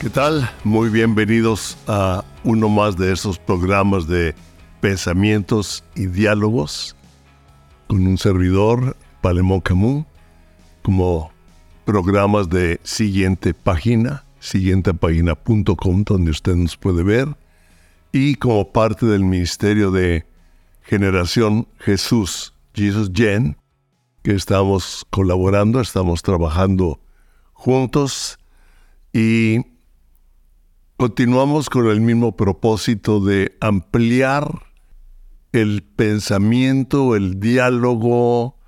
[0.00, 0.50] ¿Qué tal?
[0.64, 4.34] Muy bienvenidos a uno más de esos programas de
[4.80, 6.96] pensamientos y diálogos
[7.86, 10.06] con un servidor, Palemón Camus,
[10.82, 11.30] como
[11.84, 17.36] programas de siguiente página, siguientepágina.com, donde usted nos puede ver,
[18.10, 20.24] y como parte del Ministerio de
[20.90, 23.56] Generación Jesús, Jesus Gen,
[24.22, 27.00] que estamos colaborando, estamos trabajando
[27.54, 28.38] juntos
[29.12, 29.60] y
[31.00, 34.66] Continuamos con el mismo propósito de ampliar
[35.50, 38.58] el pensamiento, el diálogo,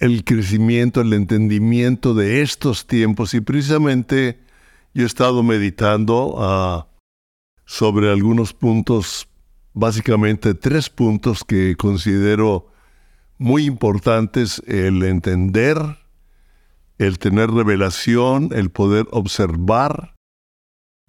[0.00, 3.34] el crecimiento, el entendimiento de estos tiempos.
[3.34, 4.40] Y precisamente
[4.94, 6.88] yo he estado meditando ah,
[7.66, 9.28] sobre algunos puntos,
[9.74, 12.68] básicamente tres puntos que considero
[13.36, 15.76] muy importantes, el entender,
[16.98, 20.14] el tener revelación, el poder observar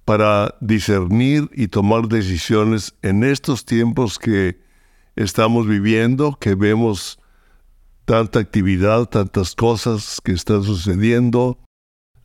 [0.04, 4.60] para discernir y tomar decisiones en estos tiempos que
[5.16, 7.20] estamos viviendo, que vemos
[8.06, 11.60] tanta actividad, tantas cosas que están sucediendo.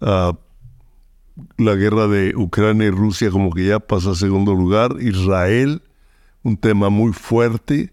[0.01, 0.39] Ah,
[1.57, 4.97] la guerra de Ucrania y Rusia como que ya pasa a segundo lugar.
[5.01, 5.83] Israel,
[6.43, 7.93] un tema muy fuerte,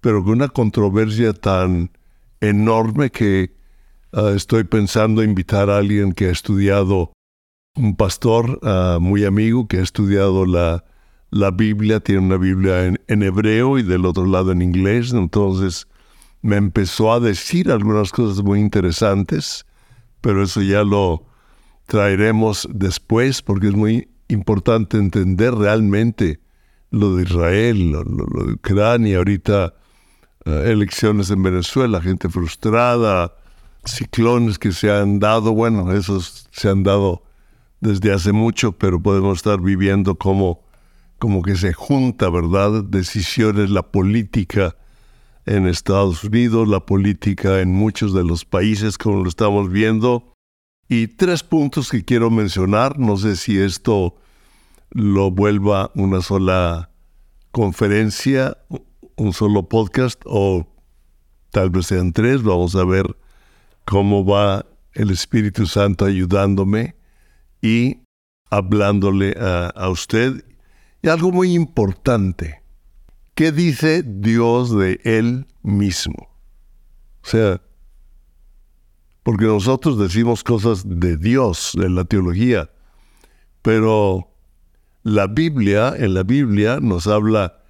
[0.00, 1.90] pero con una controversia tan
[2.40, 3.54] enorme que
[4.12, 7.12] ah, estoy pensando invitar a alguien que ha estudiado
[7.74, 10.84] un pastor ah, muy amigo que ha estudiado la,
[11.30, 15.86] la Biblia, tiene una Biblia en, en, hebreo y del otro lado en inglés, entonces
[16.42, 19.66] me empezó a decir algunas cosas muy interesantes,
[20.20, 21.24] pero eso ya lo
[21.86, 26.40] traeremos después porque es muy importante entender realmente
[26.90, 28.04] lo de Israel, lo,
[28.44, 29.74] de Ucrania, ahorita
[30.44, 33.34] ah, elecciones en Venezuela, gente frustrada,
[33.84, 37.22] ciclones que se han dado, bueno, esos se han dado
[37.80, 40.64] desde hace mucho, pero podemos estar viviendo como,
[41.18, 42.84] como que se junta, ¿verdad?
[42.84, 44.76] Decisiones, la política
[45.44, 50.32] en Estados Unidos, la política en muchos de los países, como lo estamos viendo.
[50.88, 54.16] Y tres puntos que quiero mencionar, no sé si esto
[54.96, 56.90] lo vuelva una sola
[57.50, 58.56] conferencia,
[59.16, 60.66] un solo podcast o
[61.50, 63.14] tal vez sean tres, vamos a ver
[63.84, 64.64] cómo va
[64.94, 66.96] el Espíritu Santo ayudándome
[67.60, 67.98] y
[68.48, 70.42] hablándole a, usted.
[71.02, 72.62] Y algo muy importante,
[73.34, 76.30] ¿qué dice Dios de Él mismo?
[77.22, 77.60] O sea,
[79.22, 82.70] porque nosotros decimos cosas de Dios en la teología,
[83.60, 84.32] pero
[85.06, 87.62] la Biblia, en la Biblia nos habla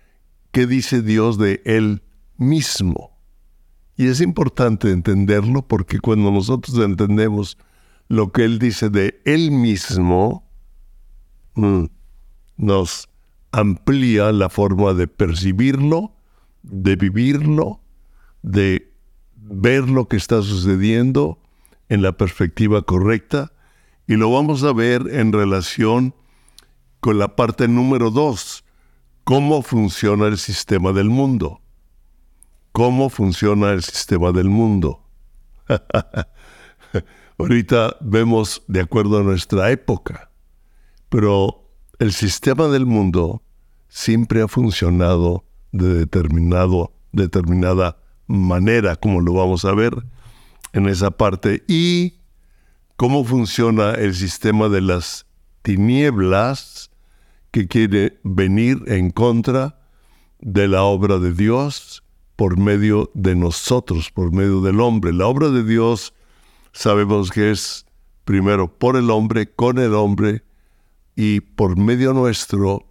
[0.52, 2.02] qué dice Dios de Él
[2.38, 3.18] mismo.
[3.94, 7.58] Y es importante entenderlo porque cuando nosotros entendemos
[8.08, 10.48] lo que él dice de él mismo
[11.56, 11.84] mm,
[12.56, 13.10] nos
[13.52, 16.14] amplía la forma de percibirlo,
[16.62, 17.80] de vivirlo,
[18.40, 18.94] de
[19.34, 21.38] ver lo que está sucediendo
[21.90, 23.52] en la perspectiva correcta
[24.06, 26.14] y lo vamos a ver en relación
[27.06, 28.64] con la parte número dos,
[29.22, 31.60] cómo funciona el sistema del mundo.
[32.72, 35.08] ¿Cómo funciona el sistema del mundo?
[37.38, 40.32] Ahorita vemos de acuerdo a nuestra época,
[41.08, 43.40] pero el sistema del mundo
[43.86, 49.94] siempre ha funcionado de determinado, determinada manera, como lo vamos a ver
[50.72, 52.14] en esa parte, y
[52.96, 55.24] cómo funciona el sistema de las
[55.62, 56.90] tinieblas
[57.56, 59.78] que quiere venir en contra
[60.40, 62.04] de la obra de Dios
[62.36, 65.10] por medio de nosotros, por medio del hombre.
[65.14, 66.12] La obra de Dios
[66.72, 67.86] sabemos que es
[68.26, 70.44] primero por el hombre, con el hombre
[71.14, 72.86] y por medio nuestro.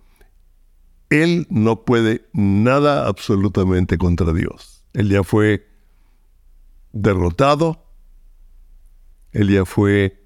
[1.11, 4.83] Él no puede nada absolutamente contra Dios.
[4.93, 5.69] Él ya fue
[6.91, 7.85] derrotado,
[9.31, 10.25] él ya fue,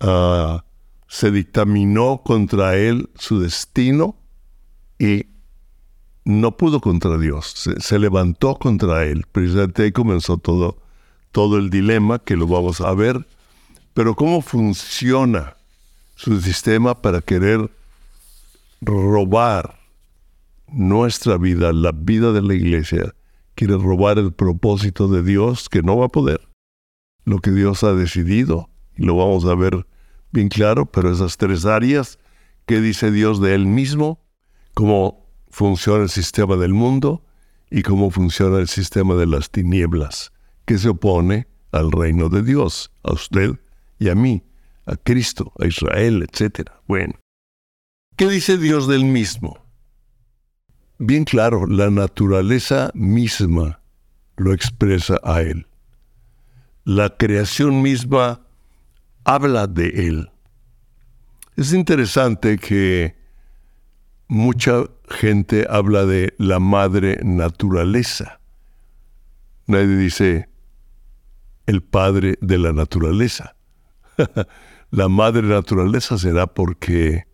[0.00, 0.65] ah,
[1.08, 4.16] se dictaminó contra él su destino
[4.98, 5.26] y
[6.24, 9.24] no pudo contra Dios, se, levantó contra él.
[9.30, 10.78] Precisamente ahí comenzó todo
[11.36, 13.26] todo el dilema, que lo vamos a ver,
[13.92, 15.54] pero cómo funciona
[16.14, 17.70] su sistema para querer
[18.80, 19.78] robar
[20.66, 23.14] nuestra vida, la vida de la iglesia,
[23.54, 26.40] quiere robar el propósito de Dios que no va a poder.
[27.26, 29.86] Lo que Dios ha decidido, y lo vamos a ver
[30.32, 32.18] bien claro, pero esas tres áreas,
[32.66, 34.20] ¿qué dice Dios de Él mismo?
[34.74, 37.22] ¿Cómo funciona el sistema del mundo?
[37.70, 40.32] y cómo funciona el sistema de las tinieblas,
[40.64, 43.58] que se opone al reino de Dios, a usted
[43.98, 44.42] y a mí,
[44.86, 46.70] a Cristo, a Israel, etc.
[46.86, 47.14] Bueno,
[48.16, 49.58] ¿qué dice Dios del mismo?
[50.98, 53.80] Bien claro, la naturaleza misma
[54.36, 55.66] lo expresa a Él.
[56.84, 58.45] La creación misma
[59.26, 60.30] habla de Él.
[61.56, 63.16] Es interesante que
[64.28, 68.40] mucha gente habla de la madre naturaleza.
[69.66, 70.48] Nadie dice
[71.66, 73.56] el padre de la naturaleza.
[74.90, 77.26] la madre naturaleza será porque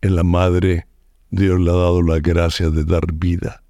[0.00, 0.88] en la madre
[1.30, 3.62] Dios le ha dado la gracia de dar vida.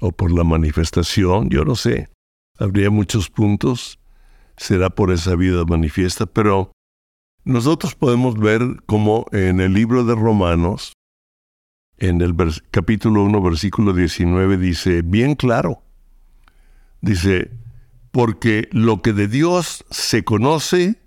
[0.00, 2.08] O por la manifestación, yo no sé.
[2.56, 3.98] Habría muchos puntos.
[4.58, 6.72] Será por esa vida manifiesta, pero
[7.44, 10.92] nosotros podemos ver como en el libro de Romanos,
[11.96, 12.34] en el
[12.70, 15.82] capítulo 1, versículo 19, dice, bien claro,
[17.00, 17.50] dice,
[18.10, 21.00] porque lo que de Dios se conoce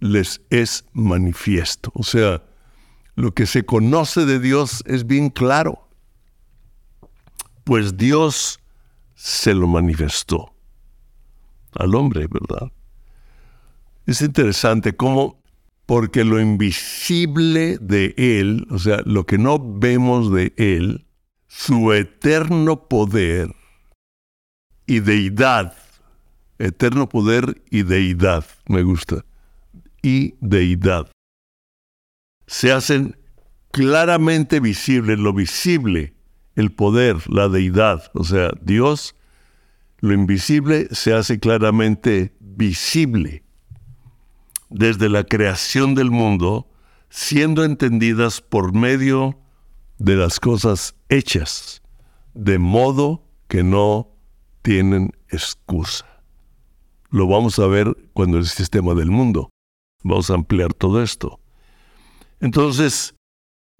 [0.00, 1.90] les es manifiesto.
[1.94, 2.42] O sea,
[3.14, 5.88] lo que se conoce de Dios es bien claro,
[7.64, 8.60] pues Dios
[9.14, 10.54] se lo manifestó
[11.74, 12.72] al hombre, ¿verdad?
[14.08, 15.38] Es interesante cómo
[15.84, 21.06] porque lo invisible de Él, o sea, lo que no vemos de Él,
[21.46, 23.54] su eterno poder
[24.86, 25.76] y deidad,
[26.58, 29.26] eterno poder y deidad, me gusta,
[30.00, 31.10] y deidad,
[32.46, 33.14] se hacen
[33.72, 36.14] claramente visibles, lo visible,
[36.54, 39.14] el poder, la deidad, o sea, Dios,
[39.98, 43.42] lo invisible se hace claramente visible
[44.70, 46.68] desde la creación del mundo,
[47.10, 49.38] siendo entendidas por medio
[49.98, 51.82] de las cosas hechas,
[52.34, 54.08] de modo que no
[54.62, 56.06] tienen excusa.
[57.10, 59.50] Lo vamos a ver cuando el sistema del mundo.
[60.04, 61.40] Vamos a ampliar todo esto.
[62.40, 63.14] Entonces,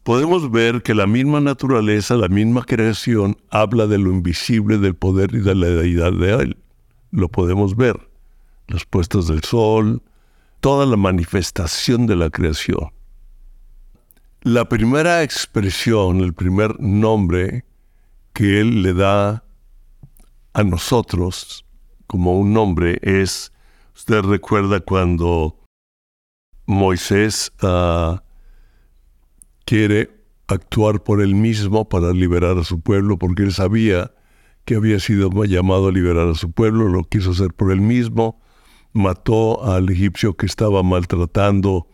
[0.03, 5.35] podemos ver que la misma naturaleza, la misma creación, habla de lo invisible, del poder
[5.35, 6.57] y de la deidad de Él.
[7.11, 8.09] Lo podemos ver.
[8.67, 10.03] Las puestas del sol,
[10.61, 12.91] toda la manifestación de la creación.
[14.43, 17.65] La primera expresión, el primer nombre
[18.33, 19.45] que Él le da
[20.53, 21.65] a nosotros
[22.07, 23.53] como un nombre es,
[23.95, 25.59] usted recuerda cuando
[26.67, 28.23] Moisés ah,
[29.65, 30.11] quiere
[30.49, 34.13] actuar por él mismo para liberar a su pueblo, porque él sabía
[34.65, 38.41] que había sido llamado a liberar a su pueblo, lo quiso hacer por él mismo,
[38.99, 41.87] mató al egipcio que estaba maltratando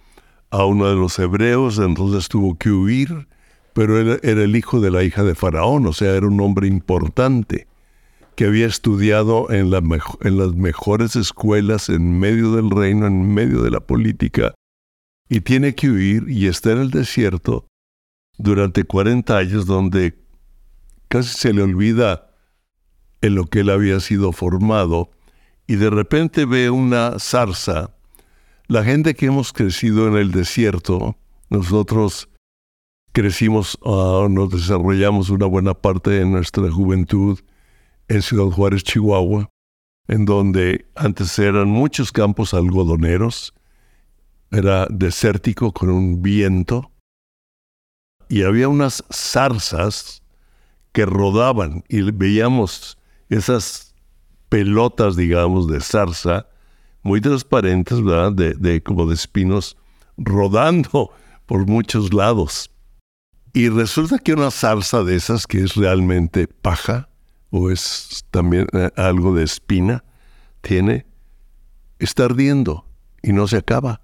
[0.51, 3.29] a uno de los hebreos, entonces tuvo que huir,
[3.73, 6.67] pero él era el hijo de la hija de Faraón, o sea, era un hombre
[6.67, 7.69] importante
[8.35, 13.81] que había estudiado en, las mejores escuelas en medio del reino, en medio de la
[13.81, 14.55] política,
[15.29, 17.67] y tiene que huir y está en el desierto
[18.37, 20.19] durante 40 años donde
[21.09, 22.31] casi se le olvida
[23.21, 25.11] en lo que él había sido formado
[25.67, 27.91] y de repente ve una zarza,
[28.67, 31.17] la gente que hemos crecido en el desierto,
[31.51, 32.29] nosotros
[33.13, 37.39] crecimos, uh, nos desarrollamos una buena parte de nuestra juventud
[38.09, 39.51] en Ciudad Juárez, Chihuahua,
[40.09, 43.55] en donde antes eran muchos campos algodoneros,
[44.51, 46.91] era desértico con un viento,
[48.29, 50.23] y había unas zarzas
[50.93, 52.99] que rodaban y veíamos
[53.29, 53.84] esas
[54.55, 56.47] pelotas, digamos, de zarza,
[57.03, 58.33] muy transparentes, ¿verdad?
[58.33, 59.77] De, como de espinos,
[60.17, 61.11] rodando
[61.47, 62.71] por muchos lados.
[63.53, 67.09] Y resulta que una zarza de esas que es realmente paja,
[67.51, 70.05] o es también eh, algo de espina,
[70.61, 71.05] tiene,
[71.99, 72.87] está ardiendo
[73.25, 74.03] y no se acaba.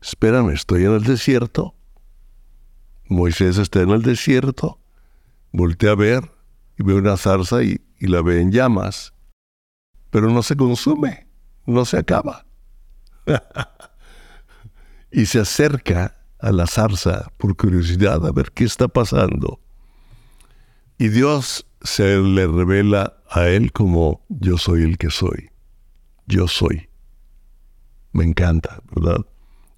[0.00, 1.74] Espérame, estoy en el desierto.
[3.06, 4.78] Moisés está en el desierto.
[5.52, 6.30] Voltea a ver
[6.78, 9.14] y ve una zarza y y la ve en llamas,
[10.10, 11.28] pero no se consume,
[11.66, 12.44] no se acaba.
[15.12, 19.60] y se acerca a la zarza por curiosidad a ver qué está pasando.
[20.98, 25.50] Y Dios se le revela a él como yo soy el que soy.
[26.26, 26.88] Yo soy.
[28.10, 29.24] Me encanta, ¿verdad?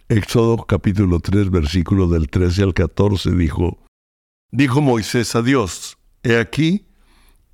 [0.09, 3.85] Éxodo capítulo 3, versículo del 13 al 14 dijo,
[4.51, 6.87] dijo Moisés a Dios, he aquí,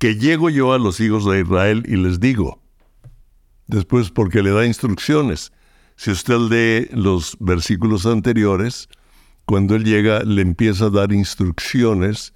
[0.01, 2.59] que llego yo a los hijos de Israel y les digo.
[3.67, 5.53] Después porque le da instrucciones.
[5.95, 8.89] Si usted lee los versículos anteriores,
[9.45, 12.33] cuando él llega le empieza a dar instrucciones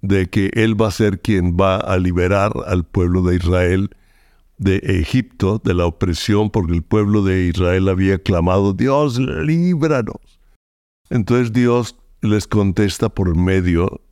[0.00, 3.90] de que Él va a ser quien va a liberar al pueblo de Israel
[4.58, 10.38] de Egipto, de la opresión, porque el pueblo de Israel había clamado, Dios, líbranos.
[11.10, 14.02] Entonces Dios les contesta por medio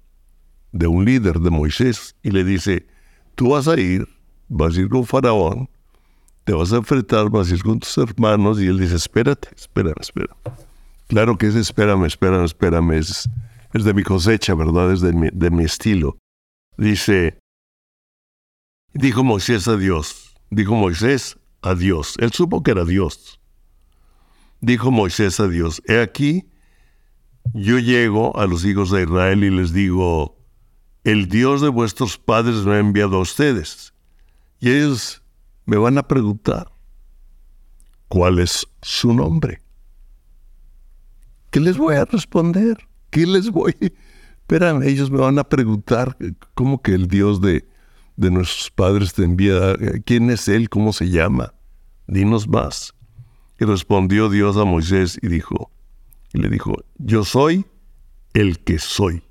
[0.73, 2.89] de un líder, de Moisés, y le dice,
[3.37, 4.09] tú vas a ir,
[4.49, 5.69] vas a ir con Faraón,
[6.45, 10.01] te vas a enfrentar, vas a ir con tus hermanos, y él dice, espérate, espérame,
[10.01, 10.37] espérame.
[11.07, 13.29] Claro que es espérame, espérame, espérame, es,
[13.73, 14.93] es de mi cosecha, ¿verdad?
[14.93, 16.19] Es de mi, de mi estilo.
[16.77, 17.39] Dice,
[18.93, 23.41] dijo Moisés a Dios, dijo Moisés a Dios, él supo que era Dios.
[24.61, 26.47] Dijo Moisés a Dios, he aquí,
[27.55, 30.36] yo llego a los hijos de Israel y les digo,
[31.07, 33.95] el Dios de vuestros padres me ha enviado a ustedes.
[34.59, 35.23] Y ellos
[35.65, 36.67] me van a preguntar,
[38.09, 39.63] ¿cuál es su nombre?
[41.51, 42.89] ¿Qué les voy a responder?
[43.11, 43.73] ¿Qué les voy?
[44.41, 46.17] Esperan, ellos me van a preguntar,
[46.55, 47.69] ¿cómo que el Dios de,
[48.17, 49.77] de nuestros padres te envía?
[50.05, 50.69] ¿Quién es Él?
[50.69, 51.55] ¿Cómo se llama?
[52.09, 52.95] Dinos más.
[53.61, 55.71] Y respondió Dios a Moisés y dijo,
[56.33, 57.65] y le dijo, yo soy
[58.35, 59.23] el que soy.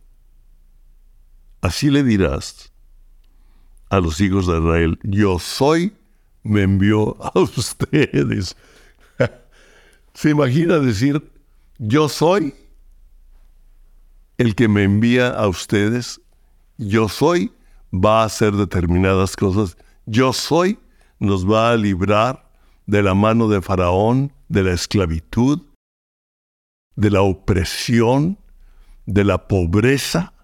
[1.66, 2.72] Así le dirás
[3.90, 5.94] a los hijos de Israel, yo soy,
[6.44, 8.56] me envió a ustedes.
[10.14, 11.28] ¿Se imagina decir,
[11.80, 12.54] yo soy
[14.38, 16.22] el que me envía a ustedes?
[16.78, 17.52] Yo soy,
[17.92, 19.76] va a hacer determinadas cosas.
[20.06, 20.78] Yo soy,
[21.18, 22.48] nos va a librar
[22.86, 25.64] de la mano de Faraón, de la esclavitud,
[26.96, 28.38] de la opresión,
[29.08, 30.35] de la pobreza,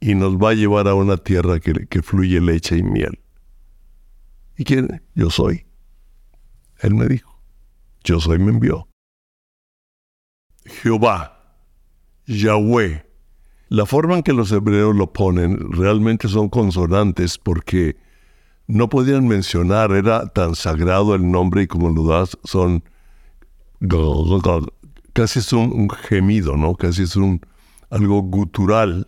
[0.00, 3.18] y nos va a llevar a una tierra que, fluye leche y miel.
[4.56, 5.02] ¿Y quién?
[5.14, 5.66] Yo soy.
[6.80, 7.40] Él me dijo,
[8.04, 8.88] yo soy, me envió.
[10.64, 11.56] Jehová,
[12.26, 13.04] Yahweh.
[13.68, 17.96] La forma en que los hebreos lo ponen realmente son consonantes porque
[18.66, 22.82] no podían mencionar, era tan sagrado el nombre y como lo das son
[25.12, 26.74] casi es un, gemido, ¿no?
[26.74, 27.40] Casi es un
[27.90, 29.06] algo gutural.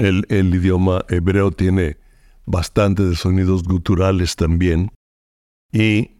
[0.00, 1.98] El, el idioma hebreo tiene
[2.46, 4.90] bastante de sonidos guturales también.
[5.72, 6.12] Y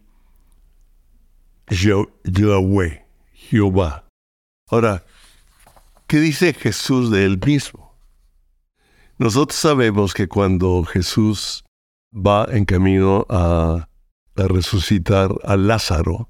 [1.67, 4.05] Yahweh, Jehová.
[4.69, 5.03] Ahora,
[6.05, 7.95] ¿qué dice Jesús de él mismo?
[9.17, 11.63] Nosotros sabemos que cuando Jesús
[12.13, 13.89] va en camino a,
[14.35, 16.29] a resucitar a Lázaro,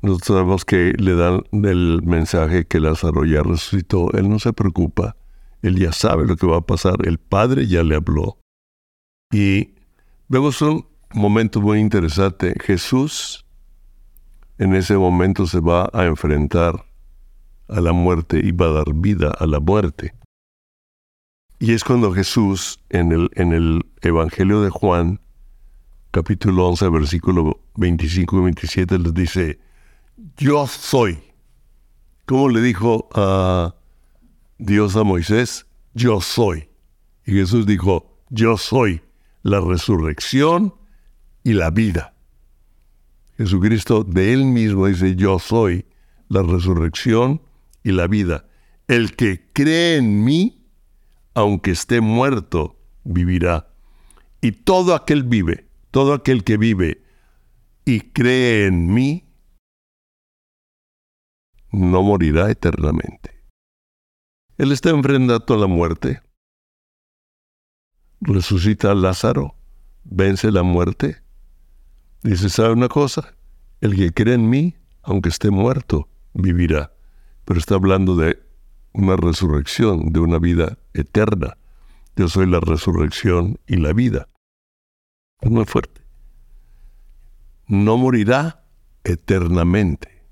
[0.00, 4.12] nosotros sabemos que le dan el mensaje que Lázaro ya resucitó.
[4.12, 5.16] Él no se preocupa.
[5.62, 7.06] Él ya sabe lo que va a pasar.
[7.06, 8.38] El Padre ya le habló.
[9.32, 9.74] Y
[10.28, 12.54] vemos un momento muy interesante.
[12.60, 13.46] Jesús
[14.58, 16.84] en ese momento se va a enfrentar
[17.68, 20.14] a la muerte y va a dar vida a la muerte.
[21.58, 25.20] Y es cuando Jesús en el, en el Evangelio de Juan,
[26.10, 29.60] capítulo 11, versículo 25 y 27, les dice,
[30.36, 31.18] yo soy.
[32.26, 33.74] ¿Cómo le dijo a
[34.64, 35.66] Dios a Moisés?
[35.92, 36.68] Yo soy.
[37.26, 39.02] Y Jesús dijo, yo soy
[39.42, 40.74] la resurrección
[41.42, 42.14] y la vida.
[43.36, 45.84] Jesucristo de él mismo dice, yo soy
[46.28, 47.42] la resurrección
[47.82, 48.46] y la vida.
[48.86, 50.64] El que cree en mí,
[51.34, 53.68] aunque esté muerto, vivirá.
[54.40, 57.02] Y todo aquel vive, todo aquel que vive
[57.84, 59.24] y cree en mí,
[61.72, 63.41] no morirá eternamente.
[64.58, 66.20] Él está enfrentando a la muerte.
[68.20, 69.56] Resucita a Lázaro,
[70.04, 71.22] vence la muerte.
[72.22, 73.34] Dice, ¿sabe una cosa?
[73.80, 76.92] El que cree en mí, aunque esté muerto, vivirá.
[77.44, 78.40] Pero está hablando de
[78.92, 81.56] una resurrección, de una vida eterna.
[82.14, 84.28] Yo soy la resurrección y la vida.
[85.40, 86.02] Es muy fuerte.
[87.66, 88.64] No morirá
[89.02, 90.22] eternamente.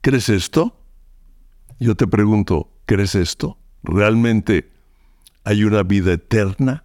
[0.00, 0.80] ¿Crees esto?
[1.78, 3.58] Yo te pregunto, ¿crees esto?
[3.82, 4.70] ¿Realmente
[5.44, 6.84] hay una vida eterna?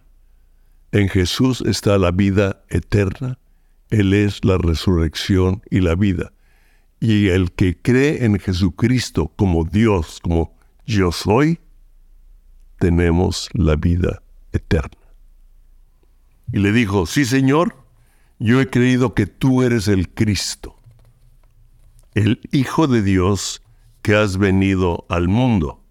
[0.92, 3.38] En Jesús está la vida eterna.
[3.90, 6.32] Él es la resurrección y la vida.
[7.00, 10.54] Y el que cree en Jesucristo como Dios, como
[10.86, 11.58] yo soy,
[12.78, 14.98] tenemos la vida eterna.
[16.52, 17.76] Y le dijo, sí Señor,
[18.38, 20.76] yo he creído que tú eres el Cristo
[22.14, 23.62] el Hijo de Dios
[24.02, 25.81] que has venido al mundo.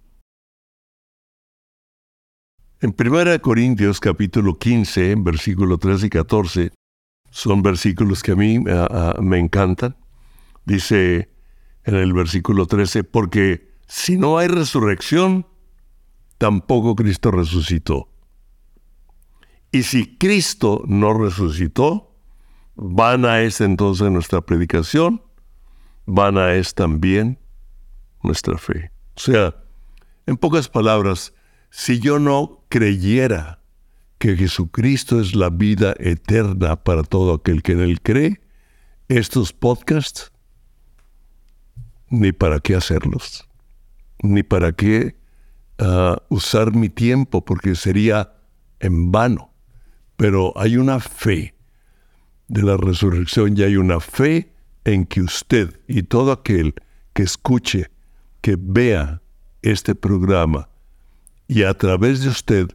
[2.84, 6.72] En 1 Corintios capítulo 15, versículo 13 y 14,
[7.30, 9.96] son versículos que a mí me encantan.
[10.66, 11.30] Dice
[11.84, 15.46] en el versículo 13, porque si no hay resurrección,
[16.40, 18.10] tampoco Cristo resucitó.
[19.72, 22.16] Y si Cristo no resucitó,
[22.74, 25.22] vana es entonces nuestra predicación,
[26.08, 27.38] vana es también
[28.24, 28.92] nuestra fe.
[29.16, 29.56] O sea,
[30.26, 31.36] en pocas palabras,
[31.72, 33.60] si yo no creyera
[34.20, 38.42] que Jesucristo es la vida eterna para todo aquel que en él cree,
[39.08, 40.32] estos podcasts,
[42.10, 43.48] ni para qué hacerlos,
[44.22, 45.16] ni para qué
[45.80, 48.34] ah, usar mi tiempo, porque sería
[48.80, 49.54] en vano.
[50.18, 51.56] Pero hay una fe
[52.48, 56.75] de la resurrección y hay una fe en que usted y todo aquel
[57.13, 57.90] que escuche,
[58.42, 59.22] que vea
[59.62, 60.71] este programa
[61.51, 62.70] y a través de usted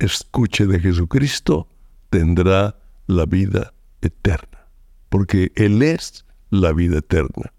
[0.00, 1.68] escuche de Jesucristo,
[2.10, 2.76] tendrá
[3.06, 4.66] la vida eterna.
[5.08, 7.52] Porque Él es la vida eterna.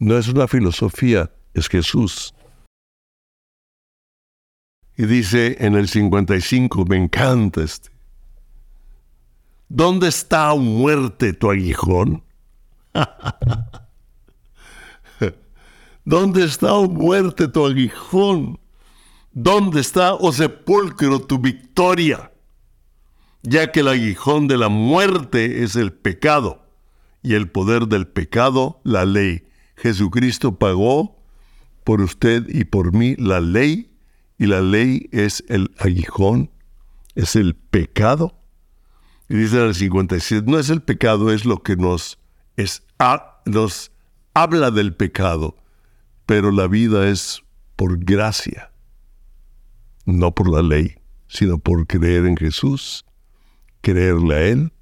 [0.00, 2.34] No es una filosofía, es Jesús.
[4.96, 7.90] Y dice en el 55, me encanta este.
[9.68, 12.24] ¿Dónde está muerte tu aguijón?
[16.04, 18.58] ¿Dónde está, muerte, tu aguijón?
[19.38, 22.32] ¿Dónde está, oh sepulcro, tu victoria?
[23.42, 26.66] Ya que el aguijón de la muerte es el pecado
[27.22, 29.46] y el poder del pecado, la ley.
[29.76, 31.22] Jesucristo pagó
[31.84, 33.92] por usted y por mí la ley
[34.38, 36.50] y la ley es el aguijón,
[37.14, 38.40] es el pecado.
[39.28, 42.18] Y dice en el 57, no es el pecado, es lo que nos,
[42.56, 42.82] es,
[43.44, 43.92] nos
[44.32, 45.56] habla del pecado
[46.26, 47.42] pero la vida es
[47.76, 48.72] por gracia,
[50.06, 50.94] no por la ley,
[51.28, 53.04] sino por creer en Jesús,
[53.82, 54.72] creerle a Él,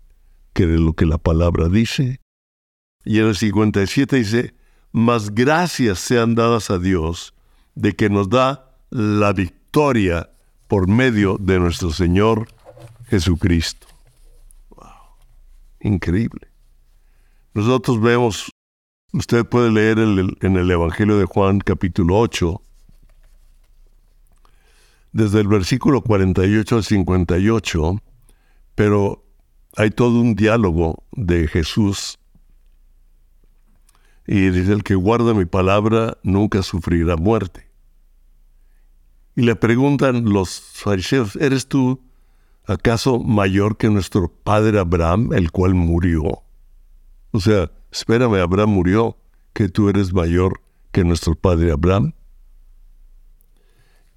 [0.52, 2.20] creer lo que la palabra dice.
[3.04, 4.54] Y en el 57 dice,
[4.92, 7.34] más gracias sean dadas a Dios
[7.74, 10.30] de que nos da la victoria
[10.68, 12.46] por medio de nuestro Señor
[13.08, 13.88] Jesucristo.
[14.70, 14.86] Wow.
[15.80, 16.48] Increíble.
[17.52, 18.50] Nosotros vemos
[19.14, 22.60] Usted puede leer en el Evangelio de Juan capítulo 8,
[25.14, 28.02] desde el versículo 48 al 58,
[28.74, 29.24] pero
[29.76, 32.18] hay todo un diálogo de Jesús
[34.26, 37.70] y dice, el que guarda mi palabra nunca sufrirá muerte.
[39.36, 42.00] Y le preguntan los fariseos, ¿eres tú
[42.66, 46.42] acaso mayor que nuestro padre Abraham, el cual murió?
[47.30, 49.16] O sea, espérame, Abraham murió,
[49.52, 52.14] que tú eres mayor que nuestro padre Abraham.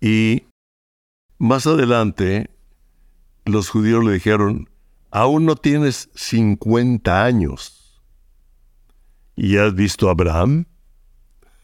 [0.01, 0.46] Y
[1.37, 2.49] más adelante,
[3.45, 4.69] los judíos le dijeron,
[5.11, 8.01] aún no tienes 50 años.
[9.35, 10.65] ¿Y has visto a Abraham?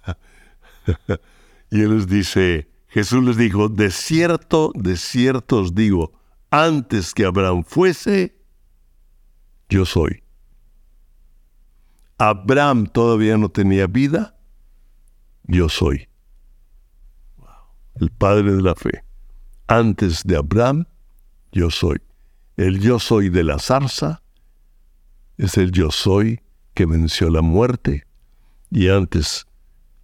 [1.72, 6.14] y él les dice, Jesús les dijo, de cierto, de cierto os digo,
[6.52, 8.38] antes que Abraham fuese,
[9.70, 10.24] yo soy.
[12.20, 14.38] Abraham todavía no tenía vida,
[15.44, 16.08] yo soy.
[17.96, 19.04] El padre de la fe.
[19.68, 20.86] Antes de Abraham,
[21.52, 22.02] yo soy.
[22.58, 24.22] El yo soy de la zarza
[25.38, 26.42] es el yo soy
[26.74, 28.06] que venció la muerte.
[28.70, 29.46] Y antes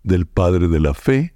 [0.04, 1.36] del padre de la fe,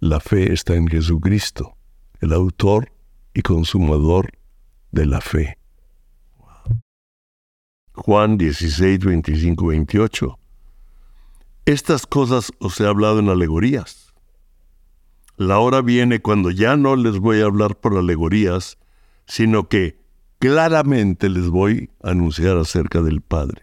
[0.00, 1.76] la fe está en Jesucristo,
[2.20, 2.92] el autor
[3.34, 4.30] y consumador
[4.90, 5.58] de la fe.
[7.92, 10.38] Juan 16, 25, 28.
[11.64, 14.05] Estas cosas os he hablado en alegorías.
[15.36, 18.78] La hora viene cuando ya no les voy a hablar por alegorías,
[19.26, 19.98] sino que
[20.38, 23.62] claramente les voy a anunciar acerca del Padre.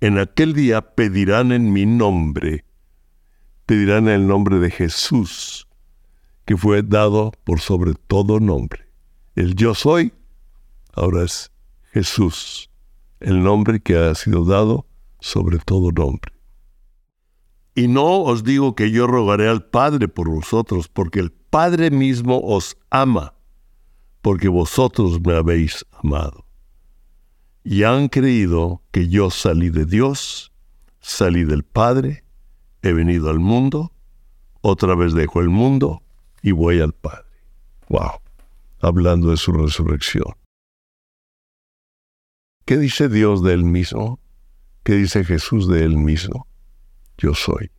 [0.00, 2.64] En aquel día pedirán en mi nombre,
[3.66, 5.66] pedirán el nombre de Jesús,
[6.44, 8.88] que fue dado por sobre todo nombre.
[9.34, 10.12] El yo soy,
[10.92, 11.50] ahora es
[11.92, 12.70] Jesús
[13.24, 14.86] el nombre que ha sido dado
[15.18, 16.33] sobre todo nombre.
[17.74, 22.40] Y no os digo que yo rogaré al Padre por vosotros, porque el Padre mismo
[22.40, 23.34] os ama,
[24.22, 26.46] porque vosotros me habéis amado.
[27.64, 30.52] Y han creído que yo salí de Dios,
[31.00, 32.24] salí del Padre,
[32.82, 33.92] he venido al mundo,
[34.60, 36.02] otra vez dejo el mundo
[36.42, 37.24] y voy al Padre.
[37.88, 38.20] Wow,
[38.80, 40.34] hablando de su resurrección.
[42.64, 44.20] ¿Qué dice Dios de Él mismo?
[44.84, 46.46] ¿Qué dice Jesús de Él mismo?
[47.18, 47.70] Yo soy.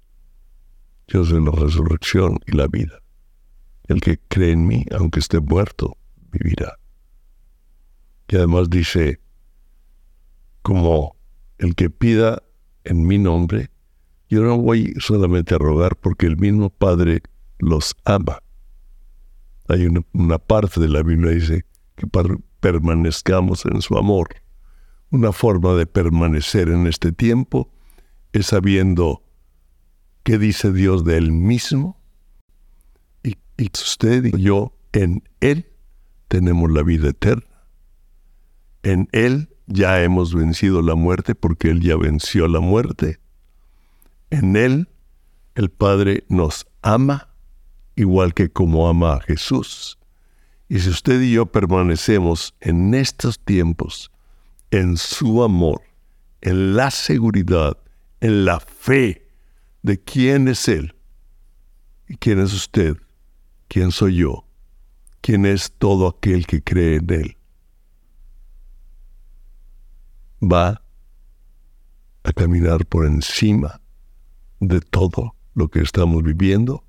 [1.07, 3.01] Yo soy la resurrección y la vida.
[3.87, 5.97] El que cree en mí, aunque esté muerto,
[6.31, 6.77] vivirá.
[8.27, 9.19] Y además dice,
[10.61, 11.15] como
[11.59, 12.41] el que pida
[12.83, 13.69] en mi nombre,
[14.29, 17.21] yo no voy solamente a rogar porque el mismo Padre
[17.59, 18.39] los ama.
[19.67, 22.07] hay una, parte de la Biblia que dice que
[22.59, 24.29] permanezcamos en su amor.
[25.11, 27.71] Una forma de permanecer en este tiempo
[28.33, 29.21] es sabiendo
[30.25, 32.01] qué dice Dios de Él mismo
[33.23, 35.71] y, y usted y yo en Él
[36.27, 37.45] tenemos la vida eterna.
[38.81, 43.19] En Él ya hemos vencido la muerte porque Él ya venció la muerte.
[44.31, 44.89] En Él
[45.53, 47.29] el Padre nos ama
[47.95, 49.99] igual que como ama a Jesús.
[50.67, 54.11] Y si usted y yo permanecemos en estos tiempos,
[54.71, 55.83] en su amor,
[56.41, 57.77] en la seguridad,
[58.21, 59.24] en la fe
[59.85, 60.95] de quién es Él
[62.07, 62.97] y quién es usted,
[63.67, 64.47] quién soy yo,
[65.21, 67.37] quién es todo aquel que cree en Él,
[70.41, 70.81] va
[72.23, 73.79] a caminar por encima
[74.59, 76.83] de todo lo que estamos viviendo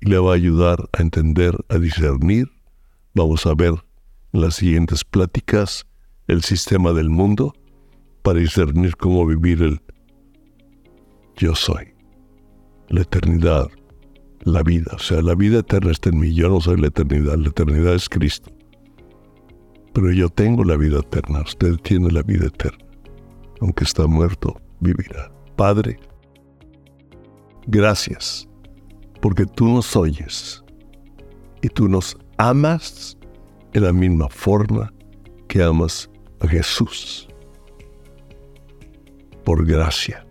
[0.00, 2.50] y le va a ayudar a entender, a discernir.
[3.12, 3.74] Vamos a ver
[4.32, 5.86] en las siguientes pláticas
[6.28, 7.52] el sistema del mundo
[8.22, 9.82] para discernir cómo vivir el
[11.36, 11.91] yo soy,
[12.92, 13.68] la eternidad,
[14.44, 14.92] la vida.
[14.94, 17.94] O sea, la vida eterna está en mí, yo no soy la eternidad, la eternidad
[17.94, 18.52] es Cristo.
[19.94, 22.84] Pero yo tengo la vida eterna, usted tiene la vida eterna.
[23.60, 25.32] Aunque está muerto, vivirá.
[25.56, 25.98] Padre,
[27.66, 28.48] gracias
[29.20, 30.62] porque tú nos oyes
[31.62, 33.16] y tú nos amas
[33.72, 34.92] en la misma forma
[35.48, 37.28] que amas a Jesús.
[39.44, 40.26] Por gracia,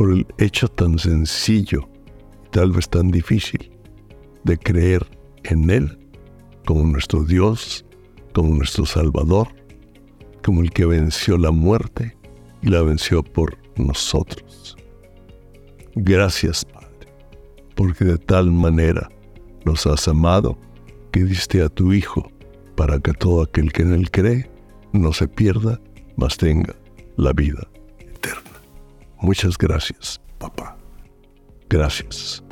[0.00, 1.86] por el hecho tan sencillo
[2.52, 3.70] tal vez tan difícil
[4.44, 5.06] de creer
[5.44, 5.98] en Él
[6.64, 7.84] como nuestro Dios,
[8.32, 9.48] como nuestro Salvador,
[10.42, 12.16] como el que venció la muerte
[12.62, 14.74] y la venció por nosotros.
[15.96, 16.80] Gracias, Padre
[17.74, 19.10] porque de tal manera
[19.66, 20.58] nos has amado
[21.12, 22.30] que diste a tu Hijo,
[22.74, 24.50] para que todo aquel que en él cree
[24.94, 25.78] no se pierda,
[26.16, 26.74] mas tenga
[27.18, 27.66] la vida.
[29.20, 30.76] Muchas gracias, papá.
[31.68, 32.42] Gracias.